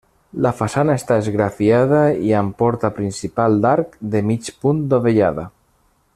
La 0.43 0.51
façana 0.59 0.95
està 0.99 1.17
esgrafiada 1.23 1.99
i 2.29 2.33
amb 2.39 2.57
porta 2.63 2.91
principal 2.97 3.61
d'arc 3.67 3.95
de 4.17 4.23
mig 4.31 4.51
punt 4.65 4.81
dovellada. 4.95 5.47